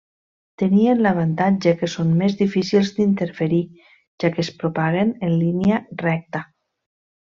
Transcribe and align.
Tenien 0.61 1.03
l'avantatge 1.05 1.73
que 1.81 1.89
són 1.97 2.15
més 2.23 2.39
difícils 2.41 2.91
d'interferir, 2.97 3.61
ja 4.23 4.35
que 4.35 4.45
es 4.49 4.53
propaguen 4.67 5.17
en 5.31 5.41
línia 5.47 5.83
recta. 6.07 6.47